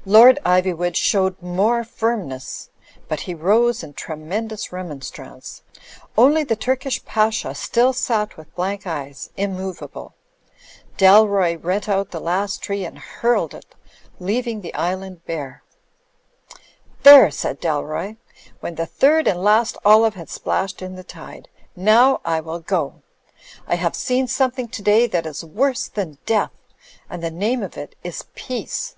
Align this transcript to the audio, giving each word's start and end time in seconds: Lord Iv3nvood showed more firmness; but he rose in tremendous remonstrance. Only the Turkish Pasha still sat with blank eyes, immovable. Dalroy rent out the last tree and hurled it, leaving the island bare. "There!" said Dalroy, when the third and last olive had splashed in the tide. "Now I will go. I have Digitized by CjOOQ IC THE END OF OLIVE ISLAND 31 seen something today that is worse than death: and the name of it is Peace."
Lord 0.06 0.38
Iv3nvood 0.46 0.96
showed 0.96 1.42
more 1.42 1.84
firmness; 1.84 2.70
but 3.06 3.20
he 3.20 3.34
rose 3.34 3.82
in 3.82 3.92
tremendous 3.92 4.72
remonstrance. 4.72 5.62
Only 6.16 6.42
the 6.42 6.56
Turkish 6.56 7.04
Pasha 7.04 7.54
still 7.54 7.92
sat 7.92 8.38
with 8.38 8.54
blank 8.54 8.86
eyes, 8.86 9.28
immovable. 9.36 10.14
Dalroy 10.96 11.62
rent 11.62 11.86
out 11.86 12.12
the 12.12 12.20
last 12.20 12.62
tree 12.62 12.86
and 12.86 12.98
hurled 12.98 13.52
it, 13.52 13.74
leaving 14.18 14.62
the 14.62 14.72
island 14.72 15.22
bare. 15.26 15.62
"There!" 17.02 17.30
said 17.30 17.60
Dalroy, 17.60 18.16
when 18.60 18.76
the 18.76 18.86
third 18.86 19.28
and 19.28 19.42
last 19.44 19.76
olive 19.84 20.14
had 20.14 20.30
splashed 20.30 20.80
in 20.80 20.94
the 20.94 21.04
tide. 21.04 21.50
"Now 21.76 22.22
I 22.24 22.40
will 22.40 22.60
go. 22.60 23.02
I 23.66 23.74
have 23.74 23.74
Digitized 23.74 23.74
by 23.74 23.74
CjOOQ 23.74 23.74
IC 23.74 23.74
THE 23.74 23.74
END 23.74 23.76
OF 23.76 23.82
OLIVE 23.82 23.82
ISLAND 23.82 23.92
31 23.92 23.94
seen 23.94 24.26
something 24.28 24.68
today 24.68 25.06
that 25.08 25.26
is 25.26 25.44
worse 25.44 25.88
than 25.88 26.18
death: 26.24 26.52
and 27.10 27.22
the 27.22 27.30
name 27.30 27.62
of 27.62 27.76
it 27.76 27.94
is 28.02 28.24
Peace." 28.34 28.96